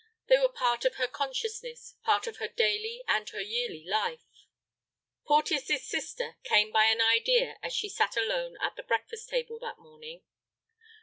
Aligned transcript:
They 0.29 0.39
were 0.39 0.49
part 0.49 0.83
of 0.83 0.95
her 0.95 1.07
consciousness, 1.07 1.93
part 2.01 2.25
of 2.25 2.37
her 2.37 2.47
daily 2.47 3.03
and 3.07 3.29
her 3.29 3.39
yearly 3.41 3.85
life. 3.85 4.23
Porteus's 5.27 5.85
sister 5.85 6.37
came 6.43 6.71
by 6.71 6.85
an 6.85 7.01
idea 7.01 7.59
as 7.61 7.71
she 7.73 7.87
sat 7.87 8.17
alone 8.17 8.57
at 8.61 8.75
the 8.75 8.81
breakfast 8.81 9.29
table 9.29 9.59
that 9.59 9.77
morning. 9.77 10.23